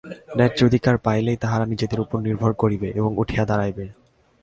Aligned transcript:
ন্যায্য 0.37 0.59
অধিকার 0.65 0.95
পাইলেই 0.97 1.37
তাহারা 1.37 1.65
নিজেদের 1.65 1.99
উপর 1.99 2.17
নির্ভর 2.19 2.51
করিবে 2.53 2.87
এবং 2.95 3.11
উঠিয়া 3.17 3.43
দাঁড়াইবে। 3.45 3.85